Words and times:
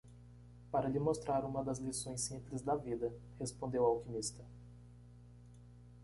"Para 0.71 0.89
lhe 0.89 0.99
mostrar 0.99 1.45
uma 1.45 1.63
das 1.63 1.77
lições 1.77 2.21
simples 2.21 2.63
da 2.63 2.75
vida?", 2.75 3.13
respondeu 3.39 3.83
o 3.83 3.85
alquimista. 3.85 4.43